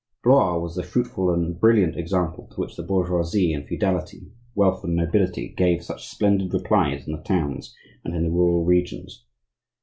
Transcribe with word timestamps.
Blois 0.23 0.57
was 0.57 0.75
the 0.75 0.81
fruitful 0.81 1.29
and 1.31 1.59
brilliant 1.59 1.95
example 1.95 2.47
to 2.47 2.59
which 2.59 2.75
the 2.75 2.81
Bourgeoisie 2.81 3.53
and 3.53 3.67
Feudality, 3.67 4.31
Wealth 4.55 4.83
and 4.83 4.95
Nobility, 4.95 5.49
gave 5.55 5.83
such 5.83 6.07
splendid 6.07 6.51
replies 6.55 7.05
in 7.05 7.11
the 7.13 7.21
towns 7.21 7.75
and 8.03 8.15
in 8.15 8.23
the 8.23 8.31
rural 8.31 8.63
regions. 8.65 9.23